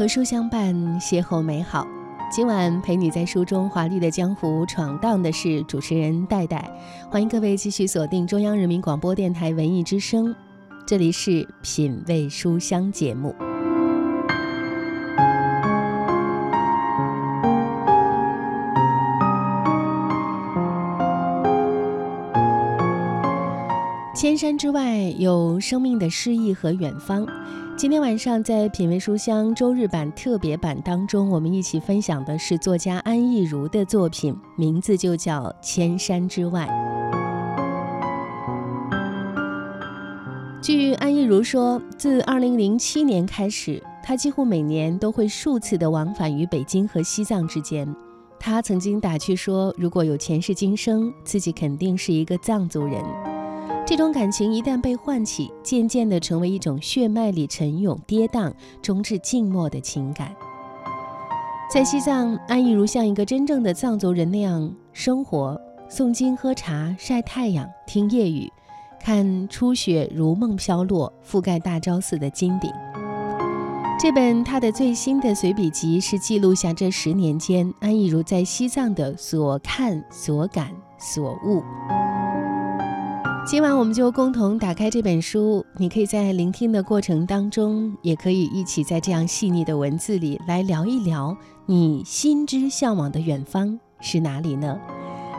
[0.00, 1.86] 和书相伴，邂逅美好。
[2.32, 6.70] 今晚陪你在书中华丽的江湖闯荡的是主持人戴戴，
[7.10, 10.34] 欢迎各位继续锁定中央人民广播电台文艺之声，
[10.86, 13.34] 这里是品味书香节目。
[24.40, 27.26] 山之外有生命的诗意和远方。
[27.76, 36.66] 今天晚上在品味书香周日版特别版当中，我们一起分享的是作家安意如的作品，名字就叫《千山之外》。
[40.62, 47.94] 据安意如说，自2007年开始，他几乎每年都会数次的往返于北京和西藏之间。
[48.38, 53.04] 他曾经打趣说，如果有前世今生，自己肯定是一个藏族人。
[53.90, 60.32] 这种感情一旦被唤起，渐渐地成为一种血脉里沉涌、跌宕、终至静默的情感。
[61.68, 68.48] 在西藏，安忆如像一个真正的藏族人那样生活：诵经、喝茶、晒太阳、听夜雨，
[69.00, 72.70] 看初雪如梦飘落，覆盖大昭寺的金顶。
[73.98, 81.60] 这本他的最新的随笔集是记录下这十年间安忆如在西藏的所看、所感、所悟。
[83.46, 94.78] 今晚我们就共同打开这本书，你可以在聆听的过程当中，也可以一起在这样细腻的文字里来聊一聊你心之向往的远方是哪里呢？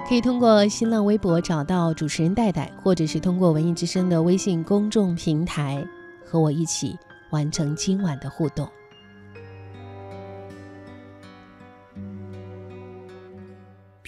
[0.09, 5.85] 可以通过新浪微博找到主持人戴戴，或者是通过文艺之声的微信公众平台
[6.25, 6.97] 和我一起
[7.29, 8.67] 完成今晚的互动。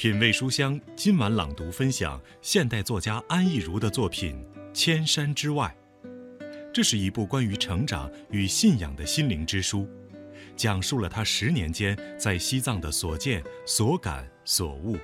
[0.04, 4.36] 品味书香，今晚朗读分享现代作家安意如的作品
[4.74, 5.74] 《千山之外》。
[6.74, 9.88] 这是一部关于成长与信仰的心灵之书，
[10.58, 14.98] 讲述了他十年间在西藏的所见、所感、所悟。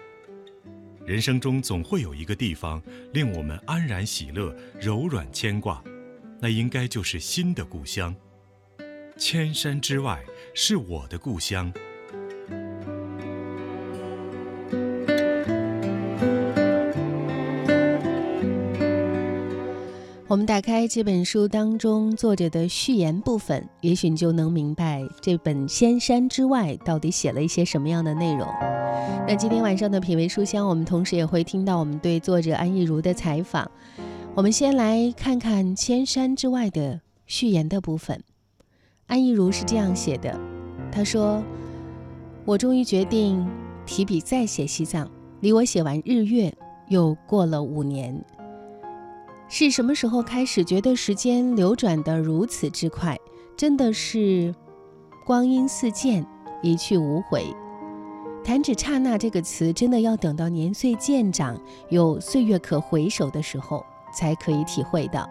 [1.05, 5.81] 人生中总会有一个地方令我们安然喜乐、柔软牵挂，
[6.41, 8.13] 那应该就是心的故乡。
[9.15, 10.21] 千山之外
[10.53, 11.71] 是我的故乡。
[20.29, 28.47] 我们打开这本书当中作者的序言部分，也许你就能明白这本《仙山之外》到底写了一些什么样的内容。
[29.27, 33.71] 那今天晚上的品味书香，我们同时也会听到我们对作者安忆如的采访。
[34.35, 38.23] 我们先来看看《千山之外》的序言的部分。
[39.07, 40.39] 安忆如是这样写的
[40.93, 41.41] ：“他说，
[42.45, 43.43] 我终于决定
[43.83, 45.09] 提笔再写西藏，
[45.39, 46.53] 离我写完日月
[46.87, 48.23] 又过了五年。”
[49.51, 53.17] 是什么时候开始觉得时间流转得如此之快？
[53.57, 54.53] 真的是
[55.25, 56.23] 光阴似箭，
[56.61, 57.43] 一去无回。
[58.43, 63.83] 弹指刹那这个词，真的要等到年岁渐长，有岁月可回首的时候，
[64.13, 65.27] 才可以体会到。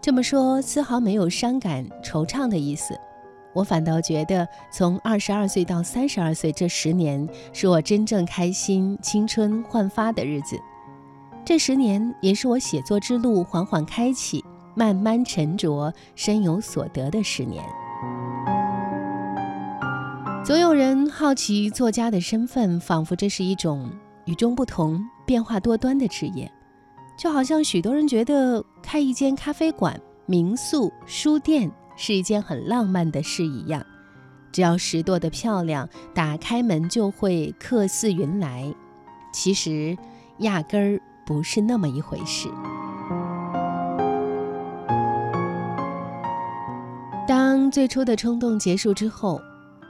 [0.00, 2.98] 这么说，丝毫没有伤感惆怅的意思。
[3.52, 10.58] 我反倒觉得，从二十二岁到三十二岁这十年，是我真正开心、青春焕发的日子。
[11.44, 17.64] 这十年也是我写作之路缓缓开启、慢慢沉着、深有所得的十年。
[20.44, 23.90] 总有人好奇作家的身份，仿佛这是一种
[24.24, 26.50] 与众不同、变化多端的职业，
[27.18, 33.84] 就好像许多人觉得开一间咖啡馆、民宿、书店是一件很浪漫的事一样。
[34.52, 38.72] 只要拾掇的漂亮，打开门就会客似云来。
[39.32, 39.96] 其实，
[40.38, 41.00] 压根儿。
[41.30, 42.48] 不是那么一回事。
[47.28, 49.40] 当最初的冲动结束之后，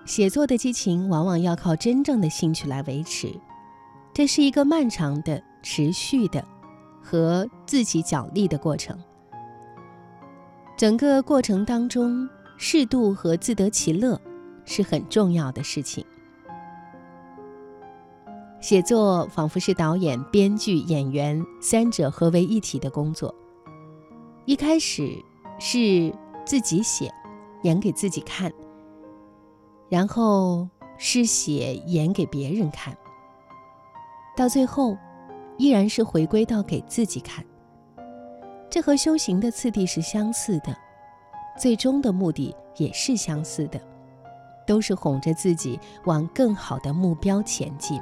[0.04, 3.34] 写作的激情往往要靠真正的兴趣来维持。
[4.12, 6.44] 这是一个漫长的、持续的
[7.02, 8.94] 和自己角力的过程。
[10.76, 12.28] 整个过程当中，
[12.58, 14.20] 适度和自得其乐
[14.66, 16.04] 是很重要的事情。
[18.60, 23.34] 写作仿佛是导演、编剧、演员三者合为一体的工作。
[24.44, 25.16] 一开始
[25.58, 26.14] 是
[26.44, 27.10] 自己写，
[27.62, 28.50] 演给自己看；
[29.88, 30.68] 然后
[30.98, 32.92] 是写演给别人看；
[34.36, 34.94] 到最后，
[35.56, 37.42] 依然是回归到给自己看。
[38.68, 40.76] 这和修行的次第是相似的，
[41.58, 43.80] 最终的目的也是相似的，
[44.66, 48.00] 都是哄着自己往更好的目标前进。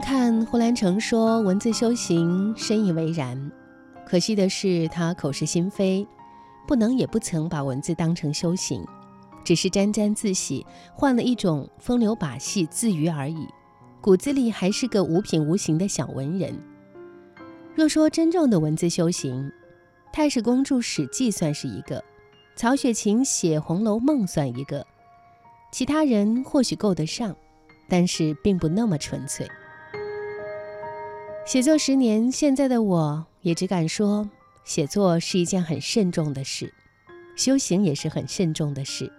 [0.00, 3.50] 看呼兰成说文字修行，深以为然。
[4.06, 6.06] 可惜的是，他口是心非，
[6.66, 8.84] 不能也不曾把文字当成修行，
[9.44, 13.46] 只是沾沾自喜，换了一种风流把戏自娱而已，
[14.00, 16.54] 骨子里还是个无品无形的小文人。
[17.74, 19.50] 若说真正的文字修行，
[20.12, 22.04] 太史公著《史记》算是一个，
[22.56, 24.86] 曹雪芹写《红楼梦》算一个，
[25.72, 27.34] 其他人或许够得上，
[27.88, 29.48] 但是并不那么纯粹。
[31.48, 34.28] 写作十年，现在的我也只敢说，
[34.64, 36.74] 写作是一件很慎重的事，
[37.36, 39.10] 修行也是很慎重的事。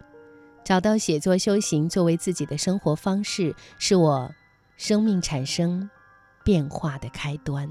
[0.64, 4.30] 找到写作修行作为自己的生活方式，是我
[4.78, 5.90] 生命产生
[6.44, 7.68] 变化的开端。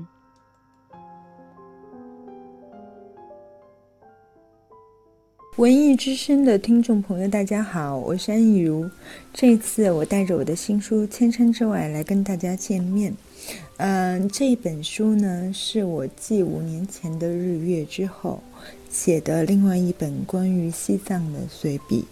[5.57, 8.91] 文艺之声的听众朋友，大家好，我是安逸如。
[9.33, 13.15] 这次我带着我的新书《千山之外》来跟大家见面。
[13.77, 18.43] 嗯，这本书呢，是我继五年前的《日月》之后
[18.91, 22.05] 写的另外一本关于西藏的随笔。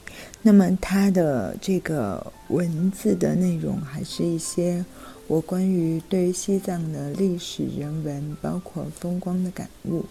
[0.42, 4.84] 那么，它的这个文字的内容，还是一些
[5.26, 10.04] 我关于对西藏的历史人文，包括风光的感悟。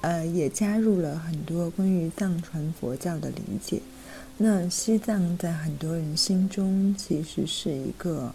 [0.00, 3.80] 呃，也加入了很多关于藏传佛教的理解。
[4.38, 8.34] 那西藏在很多人心中，其实是一个。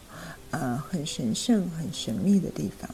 [0.52, 2.90] 呃，很神圣、很神秘的地方，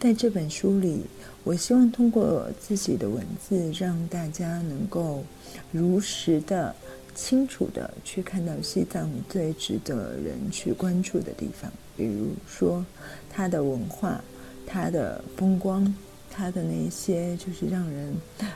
[0.00, 1.02] 在这本书里，
[1.44, 5.22] 我希望通过自己的文字，让大家能够
[5.70, 6.74] 如实的、
[7.14, 12.84] 清楚的去看到西藏最值得人去关注的地方，比如说
[13.30, 14.22] 它的文化、
[14.66, 15.94] 它的风光、
[16.30, 18.14] 它的那些就是让人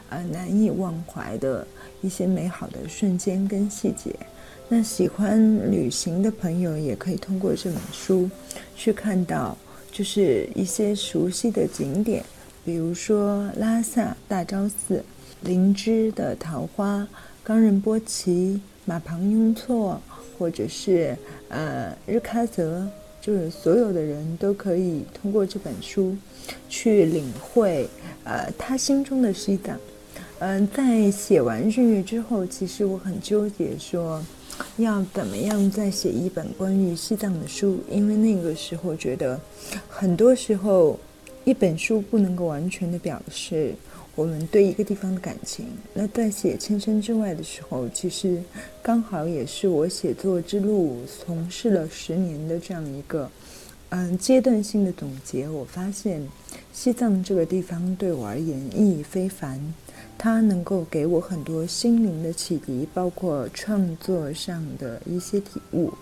[0.08, 1.66] 呃难以忘怀的
[2.00, 4.14] 一些美好的瞬间跟细节。
[4.70, 8.28] 那喜欢旅行的朋友也可以通过这本书，
[8.76, 9.56] 去看到
[9.90, 12.22] 就是一些熟悉的景点，
[12.66, 15.02] 比如说拉萨大昭寺、
[15.40, 17.08] 林芝的桃花、
[17.42, 19.98] 冈仁波齐、马旁雍措，
[20.38, 21.16] 或者是
[21.48, 22.86] 呃日喀则，
[23.22, 26.14] 就是所有的人都可以通过这本书
[26.68, 27.88] 去领会
[28.24, 29.78] 呃他心中的西藏。
[30.40, 34.22] 嗯，在写完日月之后，其实我很纠结说。
[34.76, 37.78] 要怎么样再写一本关于西藏的书？
[37.90, 39.40] 因为那个时候觉得，
[39.88, 40.98] 很多时候
[41.44, 43.74] 一本书不能够完全的表示
[44.14, 45.66] 我们对一个地方的感情。
[45.94, 48.42] 那在写《千山之外》的时候，其实
[48.82, 53.30] 刚好也是我写作之路从事了十年的这样一个
[53.90, 55.48] 嗯阶段性的总结。
[55.48, 56.26] 我发现
[56.72, 59.60] 西藏这个地方对我而言意义非凡。
[60.18, 65.92] 它能够给我很多心灵的启迪，包括创作上的一些体悟。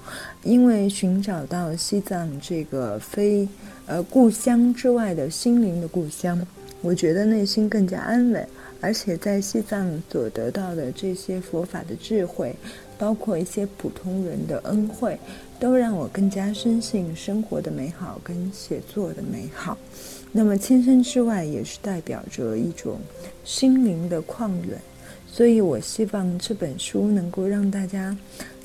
[0.43, 3.47] 因为寻找到西藏这个非
[3.87, 6.41] 呃故乡之外的心灵的故乡，
[6.81, 8.49] 我觉得内心更加安稳。
[8.83, 12.55] 而且在西藏所得到的这些佛法的智慧，
[12.99, 15.19] 包括一些普通人的恩惠，
[15.59, 19.77] 都让我更加深信生活的美好跟写作的美好。
[20.33, 22.99] 那么，千山之外也是代表着一种
[23.45, 24.79] 心灵的旷远，
[25.27, 28.15] 所以我希望这本书能够让大家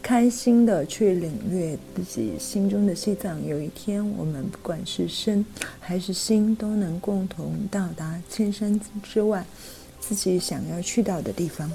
[0.02, 3.46] 开心的去领略自己心中的西藏。
[3.46, 5.46] 有一天，我们不管是身
[5.80, 9.46] 还是心，都能共同到达千山之外，
[10.00, 11.72] 自己想要去到的地方。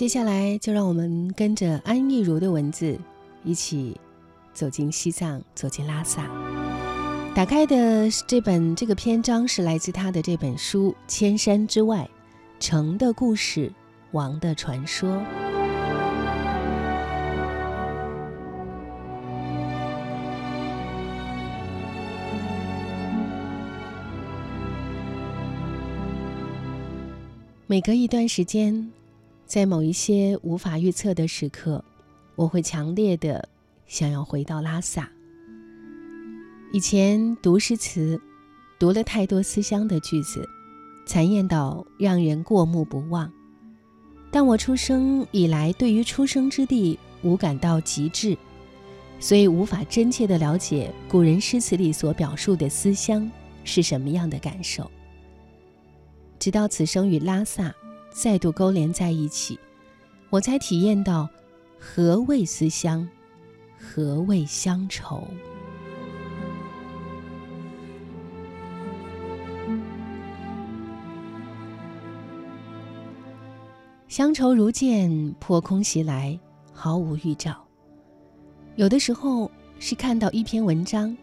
[0.00, 2.98] 接下来就让我们跟着安逸如的文字，
[3.44, 4.00] 一起
[4.54, 6.26] 走进西藏，走进拉萨。
[7.34, 12.08] 打开的这本这个篇章是来自他的这本书《千山之外：
[12.58, 13.70] 城的故事，
[14.12, 15.10] 王的传说》。
[27.66, 28.90] 每隔一段时间。
[29.50, 31.84] 在某一些无法预测的时刻，
[32.36, 33.48] 我会强烈的
[33.84, 35.10] 想要回到拉萨。
[36.72, 38.20] 以前读诗词，
[38.78, 40.48] 读了太多思乡的句子，
[41.04, 43.28] 残艳到让人过目不忘。
[44.30, 48.38] 但我出生以来，对于出生之地无感到极致，
[49.18, 53.28] 所以无法真切的了解古人诗词里所表述的思乡
[53.64, 54.88] 是什么样的感受。
[56.38, 57.74] 直到此生与拉萨。
[58.10, 59.58] 再度勾连在一起，
[60.28, 61.28] 我才体验到
[61.78, 63.08] 何谓思乡，
[63.78, 65.26] 何谓乡愁。
[74.08, 76.38] 乡愁如箭破空袭来，
[76.72, 77.64] 毫无预兆。
[78.74, 81.16] 有的时候是看到一篇文章，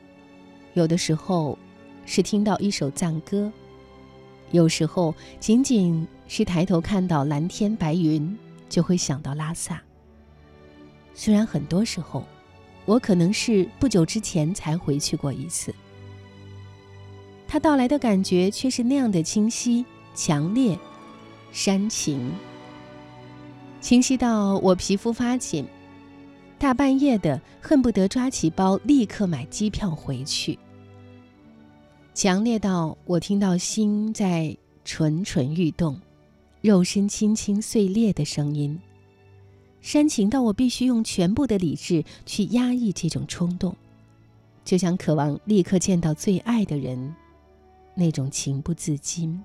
[0.73, 1.59] 有的时候
[2.05, 3.51] 是听到一首赞歌，
[4.51, 8.37] 有时候仅仅是抬头看到蓝天白云，
[8.69, 9.81] 就会想到拉萨。
[11.13, 12.23] 虽然很多时候，
[12.85, 15.73] 我可能是不久之前才回去过一次，
[17.47, 20.77] 他到来的感觉却是那样的清晰、强烈、
[21.51, 22.31] 煽情，
[23.81, 25.65] 清晰到我皮肤发紧。
[26.59, 30.57] 大半夜的，恨不得抓起包立刻买机票回去。
[32.13, 35.99] 强烈到我听到心在蠢蠢欲动，
[36.61, 38.79] 肉身轻轻碎裂的声音。
[39.81, 43.75] 煽情到我必须用全部的理智去压抑这种冲动，
[44.65, 47.15] 就像渴望立刻见到最爱的人，
[47.95, 49.41] 那种情不自禁。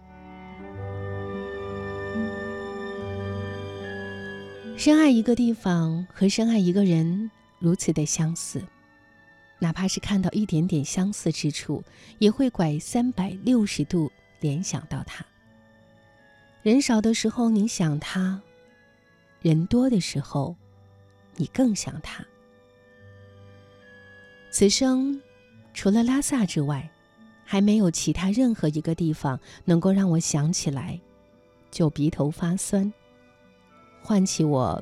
[4.77, 8.61] 深爱一个地方和深爱一个人如此的相似，
[9.61, 11.85] 哪怕是看到一点点相似之处，
[12.19, 15.25] 也会拐三百六十度联想到他。
[16.63, 18.41] 人少的时候你想他，
[19.41, 20.55] 人多的时候，
[21.35, 22.25] 你更想他。
[24.49, 25.21] 此生，
[25.75, 26.89] 除了拉萨之外，
[27.45, 31.01] 还没有其他任何一个地方能够让我想起来
[31.69, 32.93] 就鼻头发酸。
[34.01, 34.81] 唤起我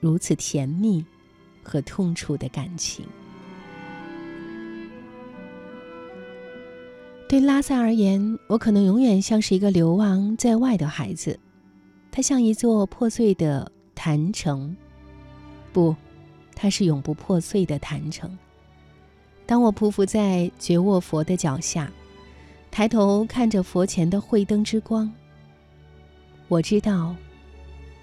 [0.00, 1.04] 如此甜蜜
[1.62, 3.06] 和痛楚的感情。
[7.30, 11.38] 对拉萨而言，我可能永远像是一个流亡在外的孩子，
[12.10, 14.76] 它像一座破碎的坛城，
[15.72, 15.94] 不，
[16.56, 18.36] 它是永不破碎的坛城。
[19.46, 21.92] 当我匍匐在觉卧佛的脚下，
[22.68, 25.08] 抬头看着佛前的慧灯之光，
[26.48, 27.14] 我知道。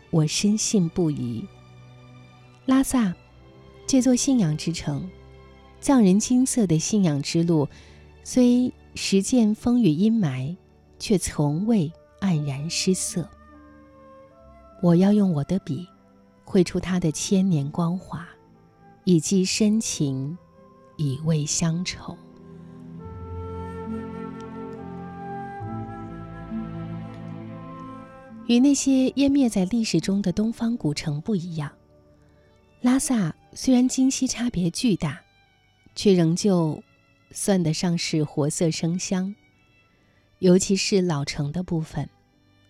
[0.10, 1.46] 我深信不疑。
[2.66, 3.14] 拉萨，
[3.86, 5.06] 这座信仰之城，
[5.82, 7.68] 藏人金色的信仰之路，
[8.24, 10.58] 虽实践风雨阴霾，
[10.98, 11.90] 却从未
[12.20, 13.30] 黯然失色。
[14.82, 15.88] 我要用我的笔，
[16.44, 18.28] 绘出它的千年光华，
[19.04, 20.36] 以寄深情，
[20.98, 22.18] 以慰乡愁。
[28.48, 31.72] 与那些湮灭在历史中的东方古城不一样，
[32.82, 35.22] 拉萨虽然今昔差别巨大，
[35.96, 36.82] 却仍旧
[37.40, 39.36] 算得上是活色生香。
[40.40, 42.10] 尤其是老城的部分，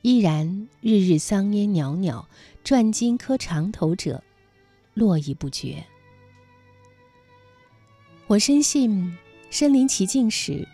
[0.01, 2.27] 依然日日桑烟袅袅，
[2.65, 4.21] 转金磕长头者
[4.93, 5.85] 络绎不绝。
[8.27, 9.17] 我深信，
[9.49, 10.67] 身临其境时，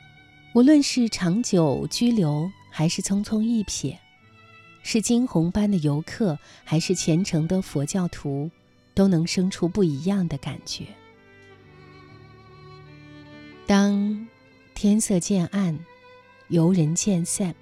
[0.55, 3.95] 无论是长久居留，还是匆匆一瞥。
[4.81, 8.50] 是惊鸿般的游客，还是虔诚的佛教徒，
[8.95, 10.88] 都能生出不一样的感觉。
[13.65, 14.27] 当
[14.75, 15.77] 天色渐暗，
[16.50, 17.55] 游人渐散，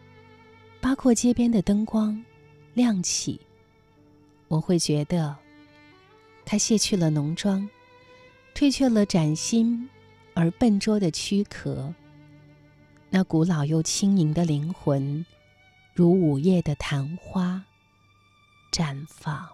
[0.80, 2.24] 八廓街边的灯光
[2.74, 3.40] 亮起，
[4.48, 5.36] 我会觉得，
[6.44, 7.70] 他卸去了浓妆，
[8.56, 9.88] 褪去了崭新
[10.34, 11.94] 而笨拙的躯壳，
[13.12, 15.24] 那古老又轻盈的灵魂。
[15.94, 17.64] 如午夜的昙花，
[18.72, 19.48] 绽放。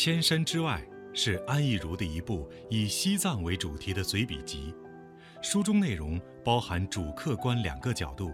[0.00, 0.80] 千山之外
[1.12, 4.72] 是安意如的一部以西藏为主题的随笔集，
[5.42, 8.32] 书中内容包含主客观两个角度。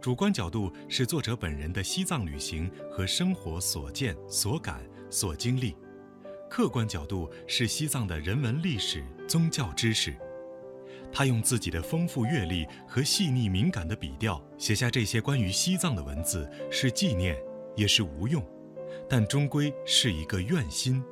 [0.00, 5.76] 主观角度是作者本人的西藏旅行和生活所见所感所经历，
[6.50, 10.16] 客观角度是西藏的人文历史、宗教知识。
[11.12, 17.36] 他用自己的丰富阅历和细腻敏感的笔调写下这些关于西藏的文字，是纪念，
[17.76, 18.44] 也是无用。
[19.08, 21.02] 但终归是一个愿心，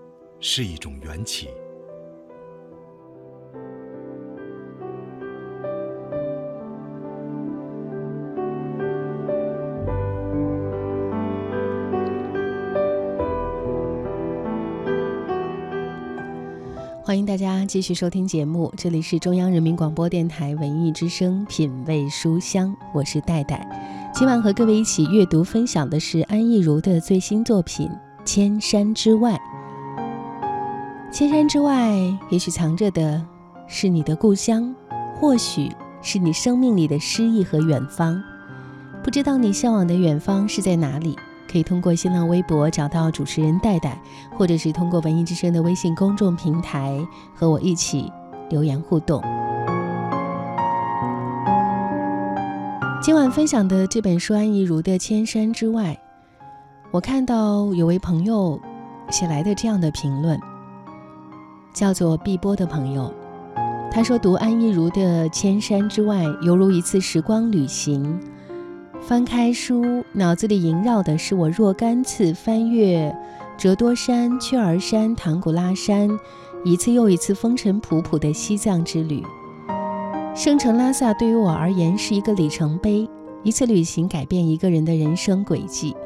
[0.40, 1.48] 是一种缘起。
[17.02, 23.64] 欢迎大家继续收听节目，这里是中央人民广播电台文艺之声《品味书香》，我是戴戴。
[24.18, 27.86] 今晚和各位一起阅读分享的是安意如的最新作品
[28.24, 29.38] 《千山之外》。
[31.12, 31.94] 千山之外，
[32.30, 33.22] 也许藏着的
[33.66, 34.74] 是你的故乡，
[35.14, 38.18] 或许是你生命里的诗意和远方。
[39.04, 41.14] 不知道你向往的远方是在哪里？
[41.46, 44.00] 可以通过新浪微博找到主持人戴戴，
[44.34, 48.10] 或者是通过文艺之声的微信公众平台和我一起
[48.48, 49.22] 留言互动。
[53.02, 55.92] 今晚分享的这本书安怡如的《千山之外》，
[56.90, 58.58] 我看到有位朋友
[59.10, 60.40] 写来的这样的评论，
[61.74, 63.12] 叫做碧波的朋友，
[63.92, 68.18] 他说读安怡如的《千山之外》犹如一次时光旅行。
[69.02, 73.14] 翻开书，脑子里萦绕的是我若干次翻越
[73.58, 76.18] 折多山、雀儿山、唐古拉山，
[76.64, 79.22] 一次又一次风尘仆仆的西藏之旅。
[80.36, 83.08] 圣城拉萨对于我而言是一个里程碑，
[83.42, 85.96] 一次旅行改变一个人的人生轨迹。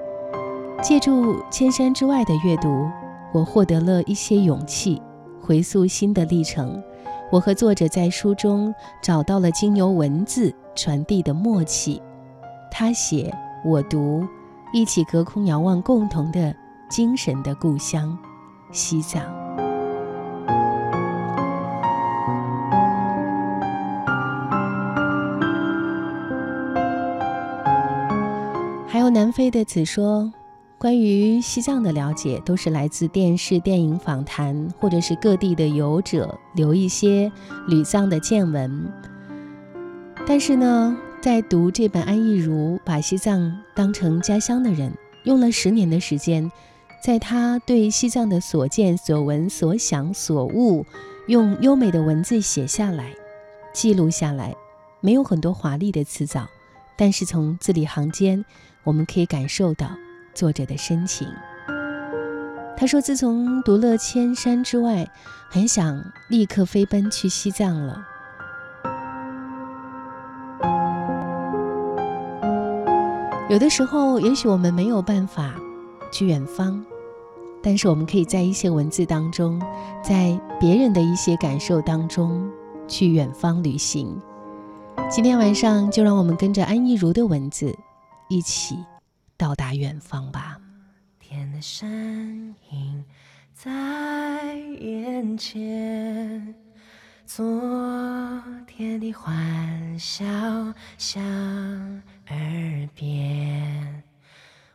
[0.81, 2.89] 借助千山之外的阅读，
[3.33, 5.03] 我获得了一些勇气，
[5.43, 6.81] 回溯新的历程。
[7.33, 12.01] 我和作者在书中找到了经由文字传递的默契。
[12.71, 14.25] 他写，我读，
[14.73, 16.55] 一起隔空遥望共同的
[16.89, 18.17] 精神的故乡——
[18.71, 19.50] 西藏。
[29.11, 30.33] 南非的子说，
[30.79, 37.31] 关于西藏的了解都是来自电视、电影访谈，或者是各地的游者留一些
[37.67, 38.91] 旅藏的见闻。
[40.27, 40.97] 但是呢？
[41.21, 44.91] 在读这本安意如把西藏当成家乡的人，
[45.25, 46.51] 用了十年的时间，
[47.05, 50.87] 在他对西藏的所见所闻所想所悟，
[51.27, 53.15] 用优美的文字写下来，
[53.75, 54.57] 记录下来，
[55.03, 56.49] 没有很多华丽的词藻，
[56.97, 58.43] 但是从字里行间，
[58.85, 59.89] 我们可以感受到
[60.35, 61.29] 作者的深情。
[62.77, 65.05] 他说：“自从读了《千山之外》，
[65.51, 68.03] 很想立刻飞奔去西藏了。”
[73.51, 75.55] 有的时候，也许我们没有办法
[76.11, 76.83] 去远方，
[77.61, 79.61] 但是我们可以在一些文字当中，
[80.03, 82.49] 在别人的一些感受当中
[82.89, 84.19] 去远方旅行。
[85.11, 87.77] 今天晚上就让我们跟着安逸如的文字，
[88.31, 88.79] 一起
[89.37, 90.57] 到达远方吧。
[91.19, 93.05] 天的身影
[93.53, 96.55] 在眼前，
[97.27, 100.25] 昨天的欢笑
[100.97, 101.21] 响
[102.29, 104.05] 耳边，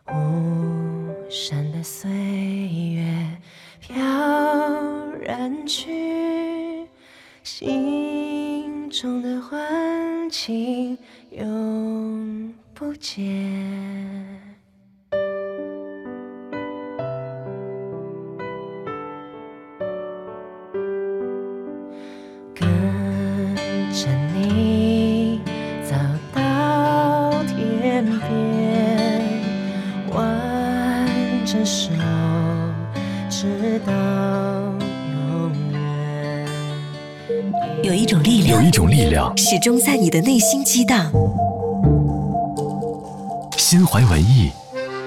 [0.10, 3.42] 无声的岁月
[3.80, 3.96] 飘
[5.22, 6.86] 然去，
[7.42, 10.98] 心中的欢情
[11.32, 13.24] 永不见。
[22.54, 22.68] 跟
[23.94, 25.40] 着你
[25.82, 25.96] 走
[26.34, 29.22] 到天边，
[30.14, 31.08] 挽
[31.46, 31.94] 着手，
[33.30, 33.94] 直到
[35.14, 36.46] 永远。
[37.84, 41.10] 有一种力量，有一种力量，始终在你的内心激荡。
[43.76, 44.50] 心怀文艺，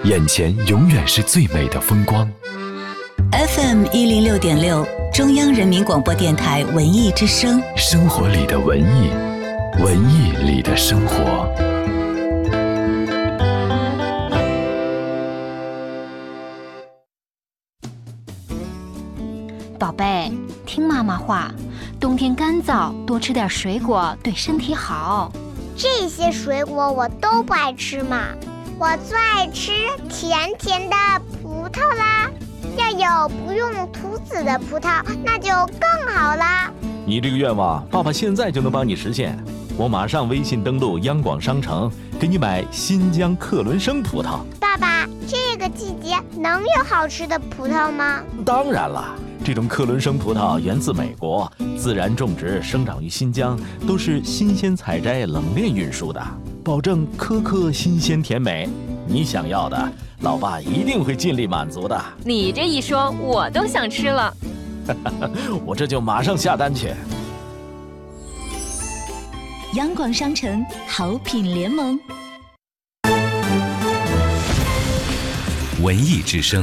[0.04, 2.30] 眼前永远是最美的风光。
[3.32, 7.62] FM 一零六点六，中央人民广播电台文艺之声。
[7.74, 9.08] 生活里的文艺，
[9.82, 11.48] 文艺里的生活。
[19.78, 20.30] 宝贝，
[20.66, 21.50] 听妈妈话，
[21.98, 25.32] 冬天干燥，多吃点水果对身体好。
[25.74, 28.26] 这些水果我都不爱吃嘛，
[28.80, 29.72] 我最爱吃
[30.08, 30.94] 甜甜的
[31.42, 32.30] 葡萄啦。
[32.76, 36.72] 要有不用吐籽的葡萄，那就更好啦。
[37.04, 39.36] 你这个愿望，爸爸现在就能帮你实现。
[39.76, 44.38] 我马上微信登录央广商城，给你买新疆克伦生葡萄。
[44.60, 48.22] 爸爸，这个季节能有好吃的葡萄吗？
[48.44, 49.12] 当然了，
[49.44, 56.24] 这种克伦生葡萄源自美国，自然种植，生长于新疆，都是新鲜采摘、冷链运输的，
[56.68, 58.68] 保证颗颗新鲜甜美。
[59.06, 61.98] 你想要的，老爸一定会尽力满足的。
[62.22, 64.30] 你这一说，我都想吃了。
[65.64, 66.92] 我这就马上下单去。
[69.76, 71.98] 央广商城好品联盟，
[75.80, 76.62] 文艺之声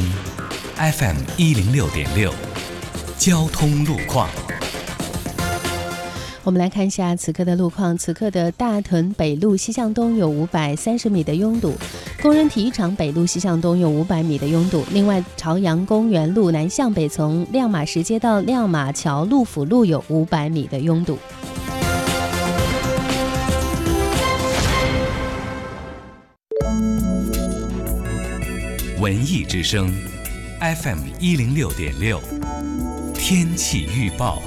[0.75, 2.31] ，FM 一零六点六，
[3.17, 4.29] 交通路况。
[6.45, 7.97] 我们来看一下此刻的路况。
[7.97, 11.73] 此刻的大屯北路西向东有五百三十米的拥堵，
[12.21, 14.85] 工人体育场北路西向东有五百米的拥堵。
[14.91, 21.17] 另外，朝阳公园路南向北从亮马石街到亮马桥路辅路有五百米的拥堵。
[28.99, 29.91] 文艺之声
[30.59, 32.21] ，FM 一零六点六，
[33.15, 34.43] 天气预报。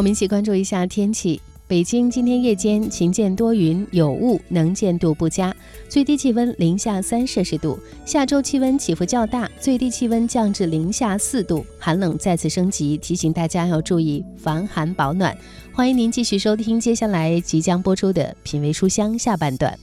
[0.00, 1.38] 我们一起关注一下天气。
[1.68, 5.54] 北京今天夜间晴间多云有雾，能见度不佳，
[5.90, 7.78] 最低气温零下三摄氏度。
[8.06, 15.36] 下周气温起伏较大，最低气温降至零下四度，寒冷再次升级，提醒大家要注意防寒保暖。
[15.70, 19.78] 欢迎您继续收听接下来即将播出的《品味书香》下半段。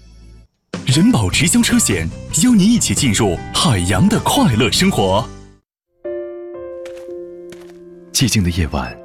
[0.87, 2.09] 人保直销车险
[2.43, 5.23] 邀您一起进入海洋的快乐生活。
[8.11, 8.97] 寂静的夜晚，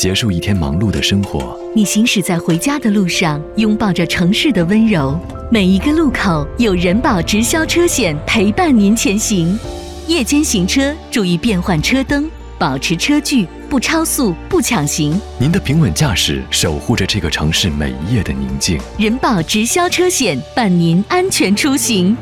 [0.00, 1.60] 结束一天忙碌的生活。
[1.76, 5.14] 你行驶在回家的路上，拥抱着城市的温柔。
[5.52, 9.58] 每一个路口有人保直销车险陪伴您前行。
[10.06, 15.20] 夜间行车注意变换车灯，保持车距，不超速，不抢行。
[15.38, 18.80] 您的平稳驾驶守护着这个城市每一夜的宁静。
[18.96, 22.16] 人保直销车险伴您安全出行。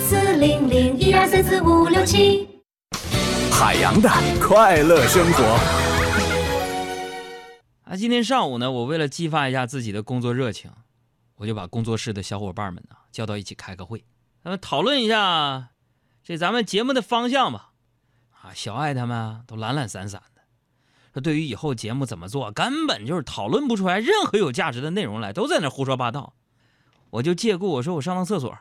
[0.00, 2.48] 四零零一二三四五六七。
[3.48, 5.81] 海洋的快乐生活。
[7.92, 10.70] 那，今天上午呢，我为了激发一下自己的工作热情，
[11.34, 14.02] 我就把工作室的小伙伴们呢叫到一起开个会，
[14.42, 15.72] 咱们讨论一下
[16.24, 17.72] 这咱们节目的方向吧。
[18.40, 20.40] 啊，小爱他们都懒懒散散的，
[21.12, 26.32] 说对于以后节目怎么做，根本就是讨论不出来任何有价值的内容来，都在那胡说八道。
[27.10, 28.58] 我就借故我说我上趟厕所，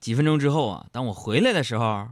[0.00, 2.08] 几分钟之后啊，当我回来的时候，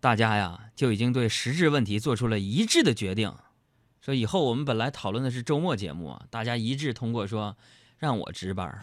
[0.00, 3.30] 大家呀就已经对实质问题做出了一致的决定。
[4.04, 7.56] 说以后我们本来讨论的是周末节目啊，大家一致通过说
[7.96, 8.78] 让我值班。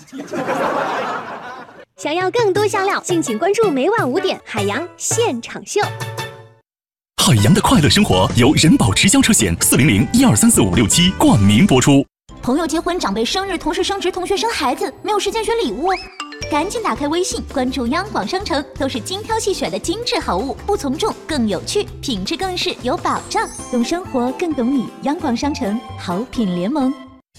[1.96, 5.80] 想要更多香料，敬请关注每晚五点海洋现场秀。
[7.24, 12.04] 海洋的快乐生活由人保直销车险四零零一二三四五六七冠名播出。
[12.42, 15.90] 朋友结婚、长辈生日、同事升职、同学生孩子，没有时间选礼物，
[16.50, 24.88] 赶紧打开微信关注央广商城，都是精挑细选的精致好物，不从众更有趣，品质更是有保障，懂生活更懂你。
[25.04, 26.94] 央广商城好品联盟。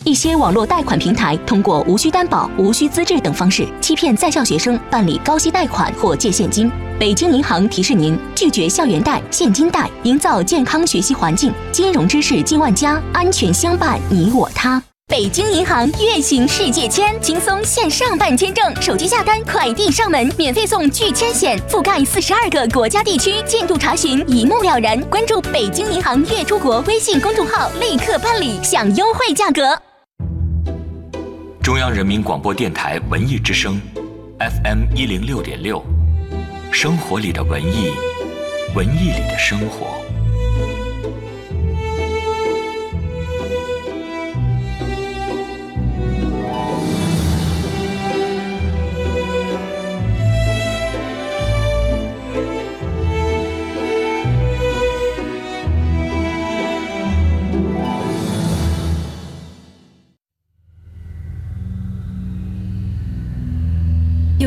[0.05, 6.71] 一些网络贷款平台通过无需担保、无需资质等方式欺骗在校学生办理高息贷款或借现金。
[6.99, 11.53] 北京银行提示您：拒绝校园贷、现金贷，营造健康学习环境。
[11.71, 14.83] 金融知识进万家，安全相伴你我他。
[15.09, 24.99] 北京银行月行世界签，轻松线上办签证，手机下单，快递上门，免费送拒签险，覆盖四十二个国家地区，进度查询一目了然。
[25.11, 29.79] 关注北京银行月出国微信公众号，立刻办理，享优惠价格。
[31.63, 33.79] 中央人民广播电台文艺之声
[34.39, 35.85] ，FM 一零六点六，
[36.73, 37.93] 生活里的文艺，
[38.75, 40.02] 文艺里的生活。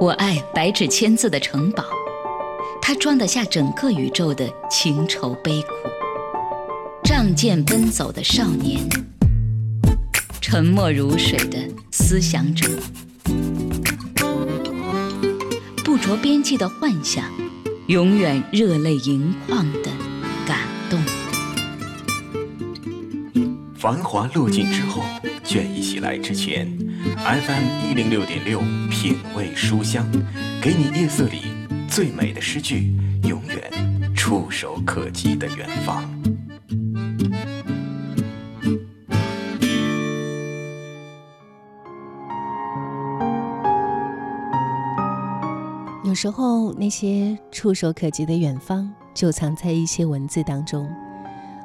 [0.00, 1.84] 我爱白纸千字的城堡，
[2.80, 5.68] 它装得下整个宇宙的情愁悲苦。
[7.02, 8.88] 仗剑奔走的少年，
[10.40, 11.58] 沉默如水的
[11.90, 12.68] 思想者，
[15.84, 17.24] 不着边际的幻想，
[17.88, 19.90] 永远热泪盈眶的
[20.46, 21.00] 感动。
[23.74, 25.02] 繁华落尽之后，
[25.44, 26.72] 倦意袭来之前
[27.04, 30.06] ，FM 一零六点六品味书香，
[30.62, 31.42] 给你夜色里
[31.88, 32.92] 最美的诗句，
[33.24, 36.04] 永远触手可及的远方。
[46.04, 50.88] 有时候，那些触手可及的远方，就藏在一些文字当中。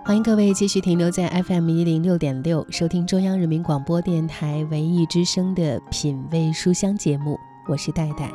[0.06, 7.39] 欢迎各位继续停留在 FM 一零六点六，收听中央人民广播电台文艺之声的品味书香节目，
[7.70, 8.30] 我是戴戴。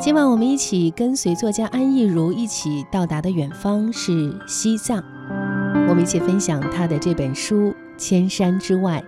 [0.00, 5.00] 今晚我们一起跟随作家安逸如一起到达的远方是西藏，
[5.88, 9.00] 我们一起分享他的这本书《千山之外》。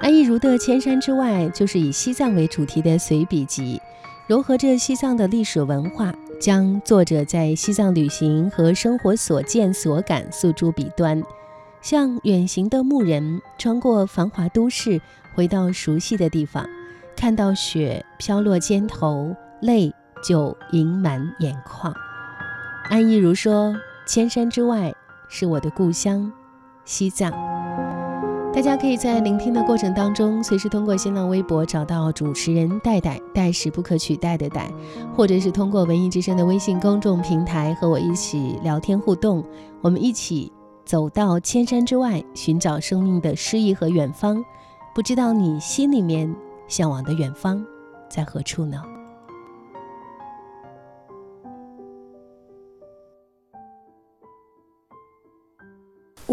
[0.00, 3.80] 安逸如的《千山之外》就是以西藏为主题的随笔集，
[4.26, 6.12] 融合着西藏的历史文化。
[6.40, 11.22] 将作者在西藏旅行和生活所见所感诉诸笔端，
[11.80, 15.00] 像远行的牧人穿过繁华都市，
[15.34, 16.68] 回到熟悉的地方，
[17.16, 19.92] 看到雪飘落肩头，泪
[20.22, 21.94] 就盈满眼眶。
[22.90, 23.74] 安逸如说
[24.06, 24.92] ：“千山之外
[25.28, 26.30] 是我的故乡，
[26.84, 27.32] 西藏。”
[28.54, 34.70] 大家可以在聆听的过程当中，随时通过新浪微博找到主持人戴戴，戴是不可取代的戴，
[35.12, 39.44] 或者是通过文艺之声的微信公众平台和我一起聊天互动，
[39.82, 40.52] 我们一起
[40.84, 44.42] 走到千山之外，寻找生命的诗意和远方。
[44.94, 46.32] 不知道你心里面
[46.68, 47.62] 向往的远方
[48.08, 48.80] 在何处呢？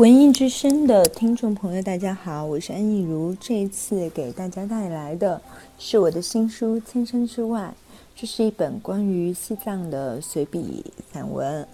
[0.02, 3.36] 文艺之声的听众朋友，大家好，我是安逸如。
[3.40, 5.40] 这一次给大家带来的
[5.78, 7.72] 是我的新书《千山之外》，
[8.16, 10.84] 这是一本关于西藏的随笔
[11.14, 11.68] 散文。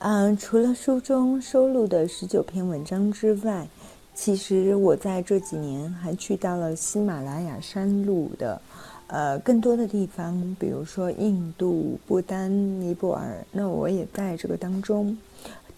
[0.00, 3.68] 嗯，除了书中收录的十九篇文章之外，
[4.12, 8.60] 其实我在这几年还去到了喜马拉雅山路的
[9.06, 13.46] 呃更多的地方，比如说印度、不丹、尼泊尔。
[13.52, 15.16] 那我也在这个当中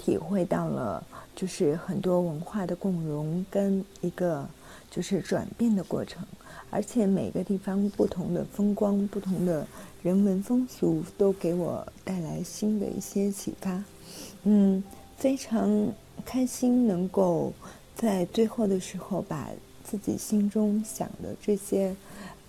[0.00, 1.04] 体会到了。
[1.36, 4.46] 就是很多文化的共融跟一个
[4.90, 6.22] 就是转变的过程，
[6.68, 9.66] 而且每个地方不同的风光、不同的
[10.02, 13.82] 人文风俗，都给我带来新的一些启发。
[14.42, 14.84] 嗯，
[15.16, 15.90] 非常
[16.26, 17.50] 开心能够
[17.94, 19.48] 在最后的时候把
[19.82, 21.94] 自己心中想的这些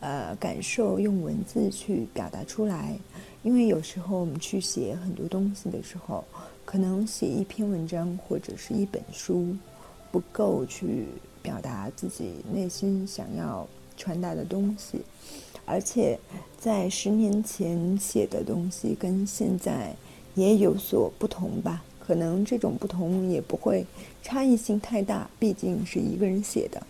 [0.01, 2.97] 呃感受用文字去表达出来，
[3.43, 6.25] 因为有时候我们去写很多东西的时候。
[6.65, 9.56] 可能写一篇文章或者是一本书，
[10.12, 11.06] 不够去
[11.41, 15.00] 表达自己内心想要传达的东西，
[15.65, 16.17] 而且
[16.58, 19.93] 在十年前写的东西跟现在
[20.36, 21.84] 也有所不同吧。
[22.00, 23.86] 可能这种不同也不会
[24.21, 26.82] 差异性太大，毕竟是一个人写的。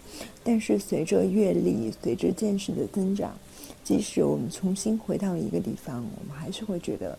[0.44, 3.38] 但是随着阅历、随着见识的增长，
[3.84, 7.18] 即使我们重新回到一个地方，我们还是会觉得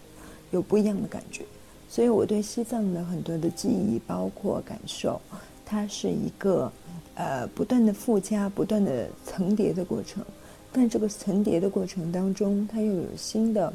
[0.51, 1.45] 有不一样的感觉。
[1.93, 5.21] 所以我对西藏的很多的记忆，包括感受，
[5.63, 6.73] 它是一个
[7.15, 10.25] 呃不断的附加、不断的层叠的过程。
[10.73, 13.71] 但这个层叠的过程当中，它又有新的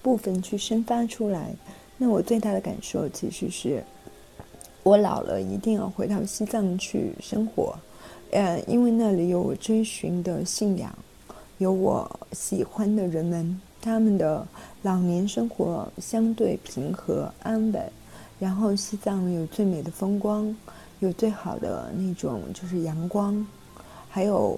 [0.00, 1.54] 部分去生发出来。
[1.98, 3.84] 那我最大的感受其实是，
[4.82, 7.78] 我老了一定要回到西藏去生活，
[8.30, 10.90] 呃，因为那里有我追寻的信仰，
[11.58, 14.46] 有我喜欢的人们，他们的
[14.82, 17.92] 老年生活相对平和安稳。
[18.40, 20.54] 然后西藏有最美的风光，
[21.00, 23.44] 有最好的那种就是阳光，
[24.08, 24.56] 还有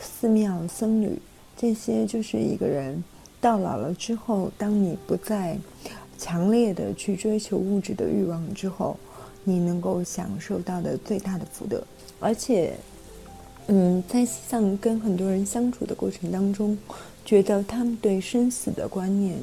[0.00, 1.20] 寺庙僧侣。
[1.54, 3.04] 这些就是一个人
[3.40, 5.58] 到老了之后，当你不再
[6.16, 8.96] 强烈的去追求物质的欲望之后，
[9.44, 11.82] 你能够享受到的最大的福德。
[12.20, 12.74] 而且，
[13.66, 16.78] 嗯，在西藏跟很多人相处的过程当中，
[17.28, 19.36] 觉得他们对生死的观念，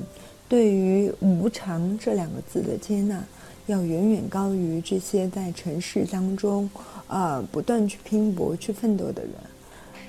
[0.49, 3.23] 对于无常这两个字的接纳，
[3.67, 6.67] 要远远高于这些在城市当中
[7.05, 9.31] 啊不断去拼搏、去奋斗的人。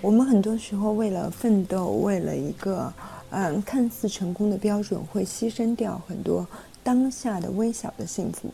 [0.00, 2.90] 我们很多时候为了奋斗，为了一个
[3.28, 6.46] 嗯看似成功的标准，会牺牲掉很多
[6.82, 8.48] 当下的微小的幸福。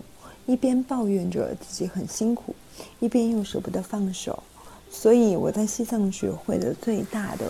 [0.46, 2.52] 一边抱怨着自己很辛苦，
[2.98, 4.42] 一边又舍不得放手。
[4.90, 7.46] 所以我在西藏学会的最大的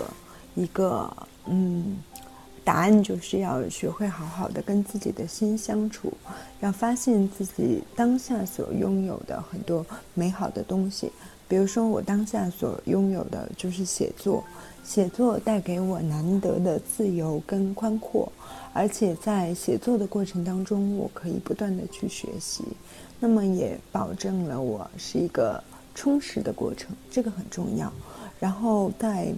[0.55, 1.11] 一个
[1.47, 1.99] 嗯
[2.65, 6.13] 答案，就是要学会好好的跟自己的心相处，
[6.61, 11.11] 要发现自己当下所拥有的很多美好的东西。
[11.49, 14.43] 比如说，我当下所拥有的就是写作，
[14.85, 18.31] 写作带给我难得的自由跟宽阔，
[18.73, 22.65] 而且在写作的过程当中，我可以不断的去学习，
[23.19, 25.63] 那么也保证了我是一个
[25.95, 27.93] 充实的过程，这个很重要。
[28.39, 29.33] 然后在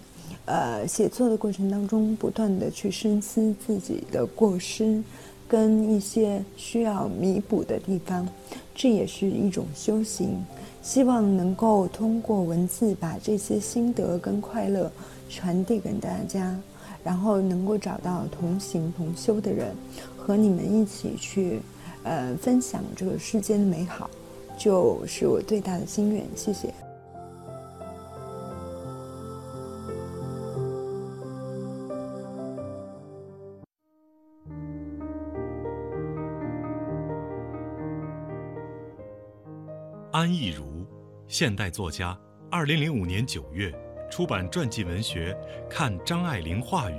[0.47, 5.03] 呃写作的过程当中，不断的去深思自己的过失
[5.49, 8.29] 跟一些需要弥补的地方，
[8.75, 10.43] 这也是一种修行。
[10.83, 14.93] 希望能够通过文字把这些心得跟快乐
[15.31, 16.55] 传递给大家，
[17.03, 19.75] 然后能够找到同行同修的人，
[20.15, 21.61] 和你们一起去，
[22.03, 24.11] 呃，分享这个世间的美好，
[24.59, 26.23] 就是我最大的心愿。
[26.37, 26.84] 谢谢。
[40.15, 40.87] 安逸如。
[41.27, 42.17] 现代作家，
[42.49, 43.75] 二零零五年九月
[44.09, 45.33] 出版传记文学
[45.69, 46.95] 《看张爱玲话语》，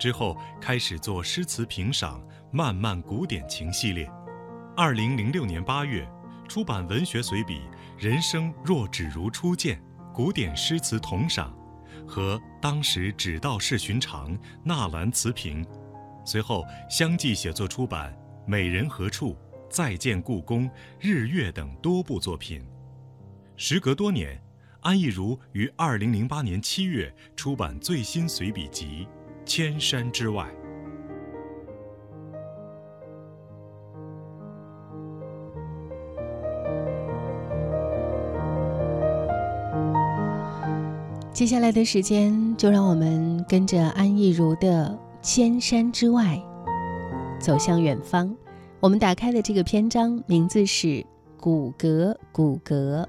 [0.00, 2.18] 之后开始做诗词评赏
[2.50, 4.10] 《漫漫古典情》系列。
[4.74, 6.08] 二零零六年八月
[6.48, 7.58] 出版文学随笔
[7.98, 9.76] 《人生若只如初见》，
[10.14, 11.54] 古典诗词同赏，
[12.08, 14.34] 和当时只道是寻常
[14.64, 15.62] 纳兰词评。
[16.24, 18.10] 随后相继写作出版
[18.48, 19.32] 《美人何处》
[19.68, 20.64] 《再见故宫》
[21.00, 22.64] 《日月》等多部作品。
[23.56, 24.40] 时隔多年，
[24.80, 29.06] 安意如于二零零八年七月出版最新随笔集
[29.44, 30.44] 《千山之外》。
[41.32, 46.42] 接下来的时间，就让我们跟着安逸如的《千山之外》
[47.38, 48.34] 走向远方。
[48.86, 50.86] 我们打开的这个篇章名字是
[51.40, 53.04] 《骨骼，骨骼》。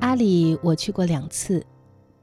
[0.00, 1.64] 阿里我去过两次，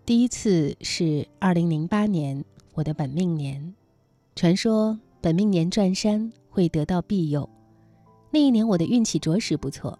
[0.06, 3.74] 第一次是二零零八年，我的本命年。
[4.36, 7.50] 传说本命年转山会得到庇佑，
[8.30, 9.98] 那一年我的运气着实不错。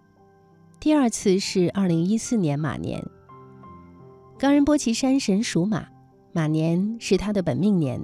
[0.78, 3.02] 第二次是二零一四年马年，
[4.38, 5.88] 冈仁波齐山神属马，
[6.34, 7.98] 马年是他的本命年。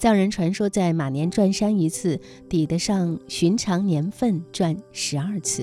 [0.00, 5.62] 藏人传说在马年转山一次，抵得上寻常年份转十二次。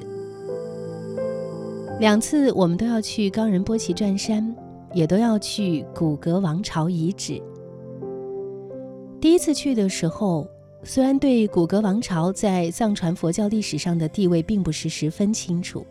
[1.99, 4.55] 两次我们都要去冈仁波齐转山，
[4.93, 7.41] 也都要去古格王朝遗址。
[9.19, 10.47] 第一次去的时候，
[10.83, 15.83] 虽然对古格王朝在藏传佛教历史上的地位并不是十分清楚，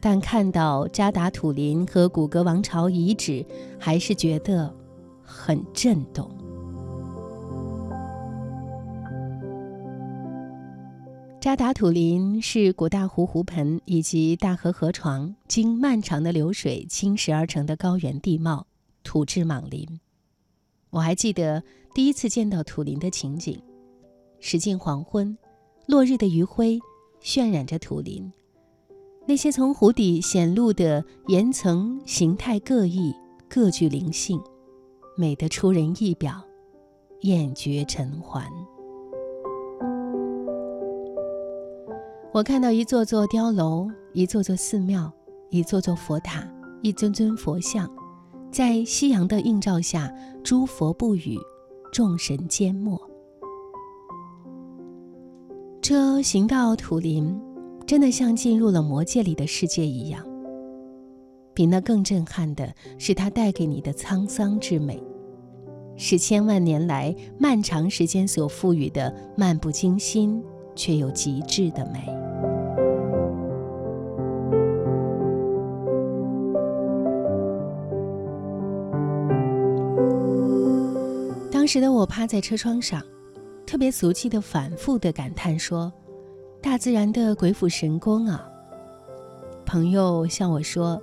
[0.00, 3.44] 但看到扎达土林和古格王朝遗址，
[3.78, 4.74] 还是觉得
[5.22, 6.26] 很震动。
[11.42, 18.64] 扎达土林是古大湖湖盆以及大河河床经漫长的流水侵蚀而成的高原地貌，
[19.02, 19.98] 土质莽林。
[20.90, 21.60] 我还记得
[21.92, 23.60] 第一次见到土林的情景，
[24.38, 25.36] 时近黄昏，
[25.86, 26.78] 落日的余晖
[27.20, 28.32] 渲染着土林。
[29.26, 33.12] 那些从湖底显露的岩层，形态各异，
[33.48, 34.40] 各具灵性，
[35.16, 36.40] 美得出人意表，
[37.22, 38.44] 艳绝尘寰。
[42.32, 45.12] 我看到一座座碉楼，一座座寺庙，
[45.50, 46.48] 一座座佛塔，
[46.80, 47.86] 一尊尊佛像，
[48.50, 50.10] 在夕阳的映照下，
[50.42, 51.38] 诸佛不语，
[51.92, 52.98] 众神缄默。
[55.82, 57.38] 车行到土林。
[57.84, 60.24] 真的像进入了魔界里的世界一样。
[61.52, 65.02] 比那更震撼的是，它带给你的沧桑之美，
[65.96, 70.42] 是千万年来漫长时间所赋予的漫不经心
[70.74, 72.21] 却又极致的美。
[81.62, 83.00] 当时的我趴在车窗上，
[83.64, 85.92] 特别俗气的反复的感叹说。
[86.60, 88.44] 大自然的鬼斧神工啊！
[89.64, 91.00] 朋友向我说：“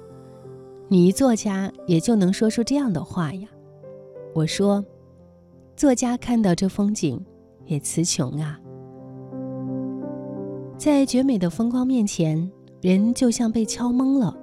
[0.90, 3.48] 你一作家也就能说出这样的话呀。”
[4.36, 4.84] 我说
[5.78, 7.26] ：“作家看到这风景
[7.66, 8.60] 也词穷啊。”
[10.78, 12.52] 在绝美的风光面前，
[12.82, 14.36] 人就像被敲懵了，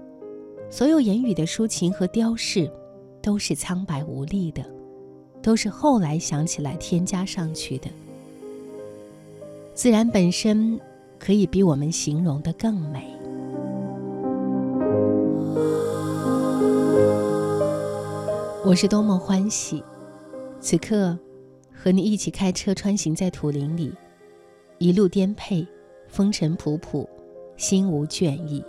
[0.71, 2.73] 所有言语的抒情和雕饰，
[3.21, 4.65] 都是苍白无力的，
[5.47, 7.89] 都是后来想起来添加上去的。
[9.75, 10.79] 自然本身。
[11.19, 13.11] 可以比我们形容的更美。
[18.63, 19.83] 我是多么欢喜，
[20.61, 21.19] 此刻
[21.73, 23.91] 和你一起开车穿行在土林里，
[24.77, 25.67] 一路颠沛，
[26.07, 27.09] 风尘仆仆，
[27.57, 28.63] 心无倦意。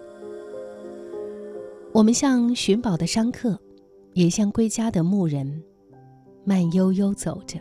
[1.92, 3.60] 我们像寻宝的商客，
[4.14, 5.62] 也像归家的牧人，
[6.48, 7.60] 慢悠悠走着。